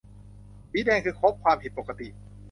[0.71, 2.07] -สีแดงคือ พบความผิดปกติ